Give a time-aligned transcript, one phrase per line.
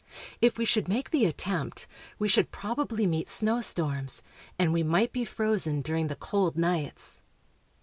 [0.41, 1.85] If we should make the attempt,
[2.17, 4.23] we should probably meet snowstorms,
[4.57, 7.21] and we might be frozen during the cold nights.